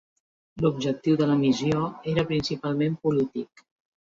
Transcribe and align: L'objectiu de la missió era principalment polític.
L'objectiu 0.63 1.19
de 1.19 1.27
la 1.31 1.35
missió 1.41 1.83
era 2.13 2.25
principalment 2.33 2.97
polític. 3.05 3.65